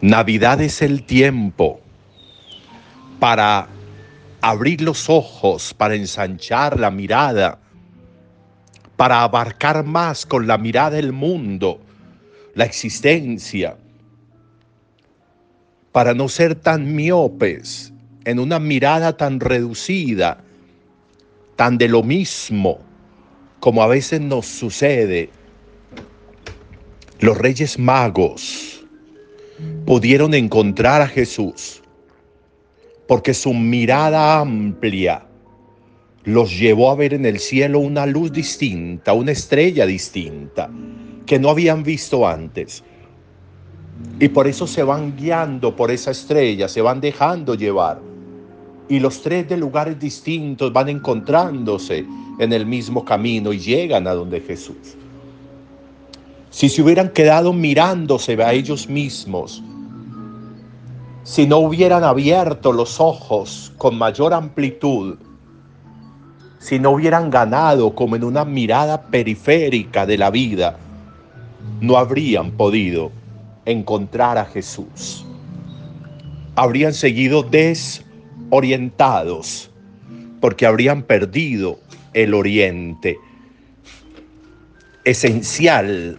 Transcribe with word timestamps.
Navidad 0.00 0.60
es 0.60 0.80
el 0.80 1.02
tiempo 1.02 1.80
para 3.18 3.68
abrir 4.40 4.80
los 4.80 5.10
ojos, 5.10 5.74
para 5.74 5.96
ensanchar 5.96 6.78
la 6.78 6.92
mirada, 6.92 7.58
para 8.96 9.24
abarcar 9.24 9.84
más 9.84 10.24
con 10.24 10.46
la 10.46 10.56
mirada 10.56 11.00
el 11.00 11.12
mundo, 11.12 11.80
la 12.54 12.64
existencia, 12.64 13.76
para 15.90 16.14
no 16.14 16.28
ser 16.28 16.54
tan 16.54 16.94
miopes 16.94 17.92
en 18.24 18.38
una 18.38 18.60
mirada 18.60 19.16
tan 19.16 19.40
reducida, 19.40 20.44
tan 21.56 21.76
de 21.76 21.88
lo 21.88 22.04
mismo, 22.04 22.78
como 23.58 23.82
a 23.82 23.88
veces 23.88 24.20
nos 24.20 24.46
sucede. 24.46 25.30
Los 27.18 27.36
reyes 27.36 27.80
magos, 27.80 28.77
pudieron 29.84 30.34
encontrar 30.34 31.02
a 31.02 31.08
Jesús, 31.08 31.82
porque 33.06 33.34
su 33.34 33.54
mirada 33.54 34.40
amplia 34.40 35.24
los 36.24 36.58
llevó 36.58 36.90
a 36.90 36.94
ver 36.94 37.14
en 37.14 37.24
el 37.24 37.38
cielo 37.38 37.78
una 37.78 38.04
luz 38.04 38.32
distinta, 38.32 39.14
una 39.14 39.32
estrella 39.32 39.86
distinta, 39.86 40.70
que 41.24 41.38
no 41.38 41.48
habían 41.48 41.82
visto 41.82 42.28
antes. 42.28 42.84
Y 44.20 44.28
por 44.28 44.46
eso 44.46 44.66
se 44.66 44.82
van 44.82 45.16
guiando 45.16 45.74
por 45.74 45.90
esa 45.90 46.10
estrella, 46.10 46.68
se 46.68 46.82
van 46.82 47.00
dejando 47.00 47.54
llevar. 47.54 48.00
Y 48.88 49.00
los 49.00 49.22
tres 49.22 49.48
de 49.48 49.56
lugares 49.56 49.98
distintos 49.98 50.72
van 50.72 50.88
encontrándose 50.88 52.04
en 52.38 52.52
el 52.52 52.66
mismo 52.66 53.04
camino 53.04 53.52
y 53.52 53.58
llegan 53.58 54.06
a 54.06 54.12
donde 54.12 54.40
Jesús. 54.40 54.96
Si 56.50 56.68
se 56.68 56.82
hubieran 56.82 57.10
quedado 57.10 57.52
mirándose 57.52 58.40
a 58.42 58.52
ellos 58.52 58.88
mismos, 58.88 59.62
si 61.22 61.46
no 61.46 61.58
hubieran 61.58 62.02
abierto 62.04 62.72
los 62.72 63.00
ojos 63.00 63.72
con 63.76 63.98
mayor 63.98 64.32
amplitud, 64.32 65.18
si 66.58 66.78
no 66.78 66.92
hubieran 66.92 67.28
ganado 67.30 67.94
como 67.94 68.16
en 68.16 68.24
una 68.24 68.46
mirada 68.46 69.02
periférica 69.02 70.06
de 70.06 70.18
la 70.18 70.30
vida, 70.30 70.78
no 71.80 71.98
habrían 71.98 72.52
podido 72.52 73.10
encontrar 73.66 74.38
a 74.38 74.46
Jesús. 74.46 75.26
Habrían 76.56 76.94
seguido 76.94 77.42
desorientados 77.42 79.70
porque 80.40 80.66
habrían 80.66 81.02
perdido 81.02 81.78
el 82.14 82.34
oriente. 82.34 83.18
Esencial, 85.04 86.16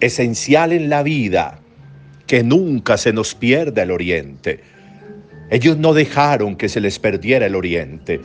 esencial 0.00 0.72
en 0.72 0.88
la 0.88 1.02
vida 1.02 1.60
que 2.26 2.42
nunca 2.42 2.96
se 2.96 3.12
nos 3.12 3.34
pierda 3.34 3.82
el 3.82 3.90
oriente. 3.90 4.60
Ellos 5.50 5.76
no 5.76 5.92
dejaron 5.92 6.56
que 6.56 6.68
se 6.68 6.80
les 6.80 6.98
perdiera 6.98 7.46
el 7.46 7.54
oriente. 7.54 8.20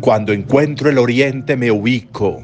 Cuando 0.00 0.32
encuentro 0.32 0.88
el 0.88 0.98
oriente 0.98 1.56
me 1.56 1.70
ubico. 1.70 2.42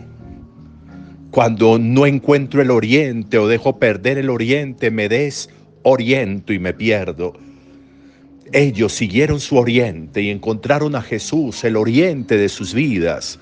Cuando 1.30 1.78
no 1.78 2.06
encuentro 2.06 2.62
el 2.62 2.70
oriente 2.70 3.38
o 3.38 3.48
dejo 3.48 3.78
perder 3.78 4.18
el 4.18 4.30
oriente 4.30 4.90
me 4.90 5.08
desoriento 5.08 6.52
y 6.52 6.58
me 6.58 6.74
pierdo. 6.74 7.34
Ellos 8.52 8.92
siguieron 8.92 9.40
su 9.40 9.56
oriente 9.56 10.22
y 10.22 10.30
encontraron 10.30 10.94
a 10.94 11.02
Jesús, 11.02 11.64
el 11.64 11.76
oriente 11.76 12.36
de 12.36 12.48
sus 12.48 12.74
vidas. 12.74 13.40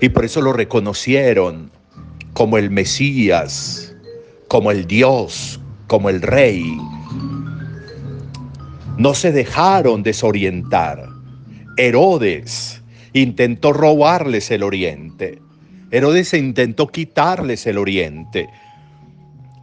Y 0.00 0.10
por 0.10 0.24
eso 0.24 0.40
lo 0.40 0.52
reconocieron 0.52 1.70
como 2.40 2.56
el 2.56 2.70
Mesías, 2.70 3.94
como 4.48 4.70
el 4.70 4.86
Dios, 4.86 5.60
como 5.88 6.08
el 6.08 6.22
Rey. 6.22 6.74
No 8.96 9.12
se 9.12 9.30
dejaron 9.30 10.02
desorientar. 10.02 11.06
Herodes 11.76 12.82
intentó 13.12 13.74
robarles 13.74 14.50
el 14.50 14.62
oriente. 14.62 15.38
Herodes 15.90 16.32
intentó 16.32 16.86
quitarles 16.86 17.66
el 17.66 17.76
oriente. 17.76 18.48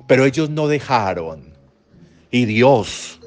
Pero 0.08 0.26
ellos 0.26 0.52
no 0.52 0.68
dejaron. 0.68 1.52
Y 2.30 2.46
Dios 2.46 3.20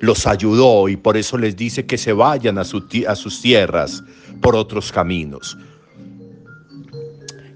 los 0.00 0.26
ayudó 0.26 0.86
y 0.90 0.98
por 0.98 1.16
eso 1.16 1.38
les 1.38 1.56
dice 1.56 1.86
que 1.86 1.96
se 1.96 2.12
vayan 2.12 2.58
a, 2.58 2.60
a 2.60 3.16
sus 3.16 3.40
tierras 3.40 4.04
por 4.42 4.54
otros 4.54 4.92
caminos. 4.92 5.56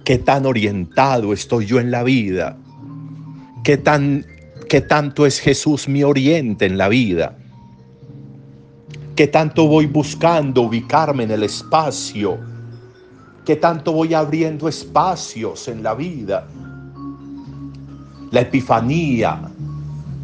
¿Qué 0.05 0.19
tan 0.19 0.47
orientado 0.47 1.33
estoy 1.33 1.67
yo 1.67 1.79
en 1.79 1.93
la 1.93 2.03
vida? 2.03 2.57
¿Qué, 3.63 3.77
tan, 3.77 4.27
qué 4.69 4.81
tanto 4.81 5.27
es 5.27 5.39
Jesús 5.39 5.87
mi 5.87 6.03
oriente 6.03 6.67
en 6.67 6.77
la 6.77 6.89
vida? 6.89 7.37
¿Qué 9.15 9.29
tanto 9.29 9.69
voy 9.69 9.87
buscando 9.87 10.63
ubicarme 10.63 11.23
en 11.23 11.31
el 11.31 11.45
espacio? 11.45 12.39
¿Qué 13.45 13.55
tanto 13.55 13.93
voy 13.93 14.13
abriendo 14.13 14.69
espacios 14.69 15.69
en 15.69 15.85
la 15.85 15.95
vida? 15.95 16.49
La 18.33 18.41
epifanía 18.41 19.53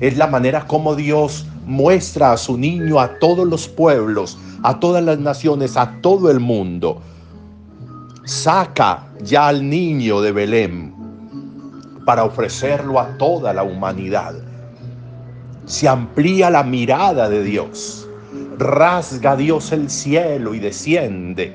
es 0.01 0.17
la 0.17 0.27
manera 0.27 0.67
como 0.67 0.97
Dios 0.97 1.47
muestra 1.67 2.33
a 2.33 2.37
su 2.37 2.59
niño 2.59 2.99
a 2.99 3.19
todos 3.21 3.47
los 3.47 3.69
pueblos, 3.69 4.39
a 4.65 4.81
todas 4.81 5.05
las 5.05 5.21
naciones, 5.21 5.77
a 5.77 6.01
todo 6.01 6.33
el 6.33 6.41
mundo. 6.41 7.01
Saca 8.29 9.09
ya 9.23 9.49
al 9.49 9.67
niño 9.71 10.21
de 10.21 10.33
Belén 10.33 10.95
para 12.05 12.25
ofrecerlo 12.25 13.01
a 13.01 13.17
toda 13.17 13.55
la 13.55 13.63
humanidad. 13.63 14.35
Se 15.65 15.89
amplía 15.89 16.51
la 16.51 16.63
mirada 16.63 17.31
de 17.31 17.43
Dios, 17.43 18.07
rasga 18.59 19.35
Dios 19.35 19.73
el 19.73 19.89
cielo 19.89 20.53
y 20.53 20.59
desciende 20.59 21.55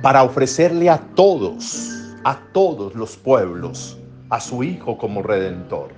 para 0.00 0.22
ofrecerle 0.22 0.88
a 0.88 0.98
todos, 1.16 2.14
a 2.22 2.38
todos 2.52 2.94
los 2.94 3.16
pueblos, 3.16 3.98
a 4.28 4.38
su 4.38 4.62
Hijo 4.62 4.96
como 4.96 5.20
Redentor. 5.20 5.88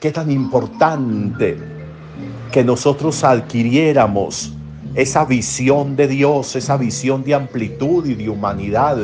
Qué 0.00 0.10
tan 0.10 0.32
importante 0.32 1.56
que 2.50 2.64
nosotros 2.64 3.22
adquiriéramos 3.22 4.57
esa 4.98 5.24
visión 5.24 5.94
de 5.94 6.08
Dios, 6.08 6.56
esa 6.56 6.76
visión 6.76 7.22
de 7.22 7.32
amplitud 7.32 8.04
y 8.04 8.16
de 8.16 8.28
humanidad. 8.28 8.98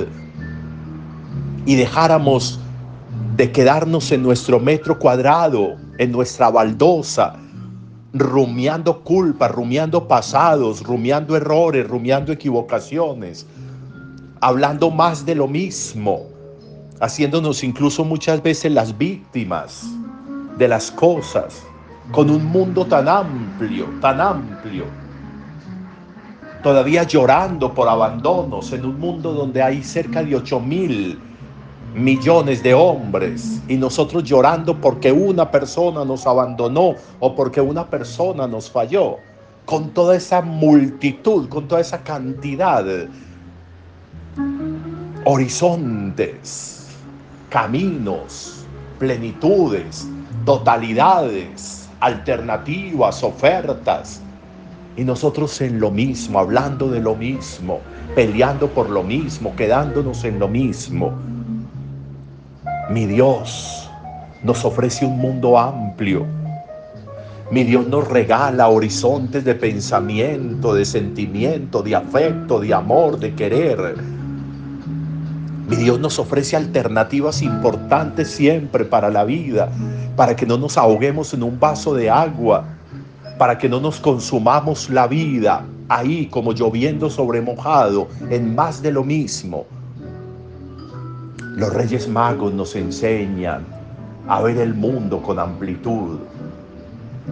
Y 1.66 1.76
dejáramos 1.76 2.58
de 3.36 3.52
quedarnos 3.52 4.10
en 4.10 4.24
nuestro 4.24 4.58
metro 4.58 4.98
cuadrado, 4.98 5.76
en 5.98 6.10
nuestra 6.10 6.50
baldosa, 6.50 7.36
rumiando 8.12 9.04
culpas, 9.04 9.52
rumiando 9.52 10.08
pasados, 10.08 10.82
rumiando 10.82 11.36
errores, 11.36 11.86
rumiando 11.86 12.32
equivocaciones, 12.32 13.46
hablando 14.40 14.90
más 14.90 15.24
de 15.24 15.36
lo 15.36 15.46
mismo, 15.46 16.22
haciéndonos 16.98 17.62
incluso 17.62 18.04
muchas 18.04 18.42
veces 18.42 18.72
las 18.72 18.98
víctimas 18.98 19.84
de 20.58 20.66
las 20.66 20.90
cosas, 20.90 21.62
con 22.10 22.30
un 22.30 22.44
mundo 22.44 22.84
tan 22.84 23.08
amplio, 23.08 23.86
tan 24.00 24.20
amplio, 24.20 25.03
todavía 26.64 27.02
llorando 27.02 27.74
por 27.74 27.90
abandonos 27.90 28.72
en 28.72 28.86
un 28.86 28.98
mundo 28.98 29.34
donde 29.34 29.62
hay 29.62 29.84
cerca 29.84 30.22
de 30.22 30.34
8 30.34 30.60
mil 30.60 31.20
millones 31.94 32.62
de 32.62 32.72
hombres 32.72 33.60
y 33.68 33.76
nosotros 33.76 34.24
llorando 34.24 34.80
porque 34.80 35.12
una 35.12 35.50
persona 35.50 36.06
nos 36.06 36.26
abandonó 36.26 36.94
o 37.20 37.34
porque 37.34 37.60
una 37.60 37.88
persona 37.88 38.46
nos 38.48 38.70
falló, 38.70 39.18
con 39.66 39.90
toda 39.90 40.16
esa 40.16 40.40
multitud, 40.40 41.50
con 41.50 41.68
toda 41.68 41.82
esa 41.82 42.02
cantidad, 42.02 42.84
horizontes, 45.26 46.86
caminos, 47.50 48.64
plenitudes, 48.98 50.08
totalidades, 50.46 51.90
alternativas, 52.00 53.22
ofertas, 53.22 54.22
y 54.96 55.04
nosotros 55.04 55.60
en 55.60 55.80
lo 55.80 55.90
mismo, 55.90 56.38
hablando 56.38 56.88
de 56.90 57.00
lo 57.00 57.14
mismo, 57.14 57.80
peleando 58.14 58.68
por 58.68 58.90
lo 58.90 59.02
mismo, 59.02 59.54
quedándonos 59.56 60.24
en 60.24 60.38
lo 60.38 60.48
mismo 60.48 61.12
mi 62.90 63.06
Dios 63.06 63.88
nos 64.42 64.64
ofrece 64.64 65.06
un 65.06 65.16
mundo 65.18 65.58
amplio. 65.58 66.26
Mi 67.50 67.64
Dios 67.64 67.86
nos 67.88 68.06
regala 68.08 68.68
horizontes 68.68 69.44
de 69.44 69.54
pensamiento, 69.54 70.74
de 70.74 70.84
sentimiento, 70.84 71.82
de 71.82 71.94
afecto, 71.94 72.60
de 72.60 72.74
amor, 72.74 73.18
de 73.18 73.34
querer. 73.34 73.96
Mi 75.68 75.76
Dios 75.76 75.98
nos 75.98 76.18
ofrece 76.18 76.56
alternativas 76.56 77.40
importantes 77.40 78.28
siempre 78.30 78.84
para 78.84 79.08
la 79.08 79.24
vida, 79.24 79.70
para 80.14 80.36
que 80.36 80.44
no 80.44 80.58
nos 80.58 80.76
ahoguemos 80.76 81.32
en 81.32 81.42
un 81.42 81.58
vaso 81.58 81.94
de 81.94 82.10
agua, 82.10 82.64
para 83.38 83.58
que 83.58 83.68
no 83.68 83.80
nos 83.80 84.00
consumamos 84.00 84.90
la 84.90 85.06
vida 85.06 85.64
ahí 85.88 86.26
como 86.26 86.52
lloviendo 86.52 87.10
sobre 87.10 87.40
mojado, 87.40 88.08
en 88.30 88.54
más 88.54 88.82
de 88.82 88.92
lo 88.92 89.04
mismo, 89.04 89.66
los 91.56 91.72
reyes 91.72 92.08
magos 92.08 92.52
nos 92.52 92.74
enseñan 92.74 93.64
a 94.28 94.40
ver 94.40 94.58
el 94.58 94.74
mundo 94.74 95.20
con 95.20 95.38
amplitud, 95.38 96.18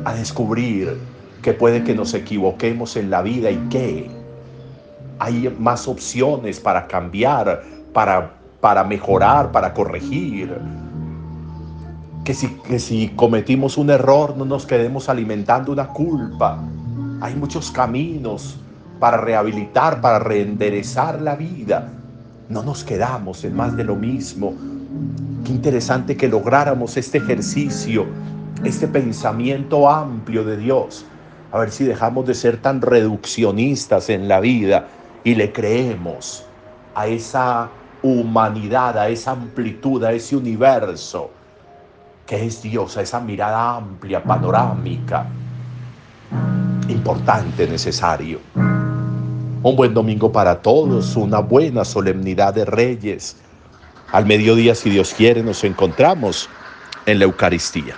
a 0.05 0.15
descubrir 0.15 0.99
que 1.43 1.53
puede 1.53 1.83
que 1.83 1.95
nos 1.95 2.15
equivoquemos 2.15 2.97
en 2.97 3.11
la 3.11 3.23
vida 3.23 3.51
y 3.51 3.57
que 3.69 4.11
hay 5.19 5.55
más 5.59 5.89
opciones 5.89 6.61
para 6.61 6.87
cambiar, 6.87 7.63
para, 7.93 8.33
para 8.61 8.85
mejorar, 8.85 9.51
para 9.51 9.73
corregir. 9.75 10.57
Que 12.25 12.35
si, 12.35 12.49
que 12.49 12.79
si 12.79 13.09
cometimos 13.17 13.77
un 13.77 13.91
error 13.91 14.37
no 14.37 14.45
nos 14.45 14.65
quedemos 14.65 15.09
alimentando 15.09 15.73
una 15.73 15.89
culpa. 15.89 16.59
Hay 17.21 17.35
muchos 17.35 17.71
caminos 17.71 18.57
para 19.01 19.17
rehabilitar, 19.17 20.01
para 20.01 20.21
reenderezar 20.21 21.21
la 21.21 21.35
vida. 21.35 21.89
No 22.49 22.63
nos 22.63 22.85
quedamos 22.85 23.43
en 23.43 23.57
más 23.57 23.77
de 23.77 23.83
lo 23.83 23.97
mismo. 23.97 24.55
Qué 25.45 25.51
interesante 25.51 26.17
que 26.17 26.29
lográramos 26.29 26.97
este 26.97 27.19
ejercicio, 27.19 28.07
este 28.63 28.87
pensamiento 28.87 29.91
amplio 29.91 30.45
de 30.45 30.57
Dios. 30.57 31.05
A 31.51 31.59
ver 31.59 31.73
si 31.73 31.85
dejamos 31.85 32.27
de 32.29 32.35
ser 32.35 32.59
tan 32.59 32.81
reduccionistas 32.81 34.09
en 34.09 34.29
la 34.29 34.39
vida 34.39 34.87
y 35.25 35.35
le 35.35 35.53
creemos 35.53 36.45
a 36.95 37.09
esa 37.09 37.71
humanidad, 38.03 38.97
a 38.99 39.09
esa 39.09 39.33
amplitud, 39.33 40.05
a 40.05 40.13
ese 40.13 40.37
universo 40.37 41.31
que 42.27 42.47
es 42.47 42.63
Dios, 42.63 42.97
a 42.97 43.03
esa 43.03 43.21
mirada 43.21 43.77
amplia, 43.77 44.23
panorámica, 44.23 45.27
importante, 46.89 47.67
necesario. 47.67 48.41
Un 48.55 49.77
buen 49.77 49.95
domingo 49.95 50.33
para 50.33 50.61
todos, 50.61 51.17
una 51.17 51.39
buena 51.39 51.85
solemnidad 51.85 52.55
de 52.55 52.65
Reyes. 52.65 53.37
Al 54.11 54.27
mediodía, 54.27 54.75
si 54.75 54.91
Dios 54.91 55.15
quiere, 55.17 55.43
nos 55.43 55.65
encontramos 55.65 56.49
en 57.07 57.19
la 57.19 57.25
Eucaristía. 57.25 57.97